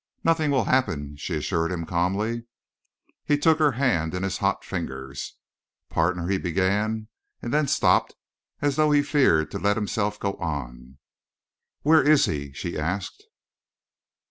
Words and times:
"Nothing 0.23 0.49
will 0.49 0.63
happen," 0.63 1.15
she 1.15 1.35
assured 1.35 1.71
him 1.71 1.85
calmly. 1.85 2.47
He 3.23 3.37
took 3.37 3.59
her 3.59 3.73
hand 3.73 4.15
in 4.15 4.23
his 4.23 4.39
hot 4.39 4.63
fingers. 4.65 5.35
"Partner" 5.89 6.27
he 6.27 6.39
began, 6.39 7.07
and 7.39 7.53
then 7.53 7.67
stopped 7.67 8.15
as 8.63 8.77
though 8.77 8.89
he 8.89 9.03
feared 9.03 9.51
to 9.51 9.59
let 9.59 9.77
himself 9.77 10.19
go 10.19 10.33
on. 10.37 10.97
"Where 11.83 12.01
is 12.01 12.25
he?" 12.25 12.51
she 12.51 12.79
asked. 12.79 13.25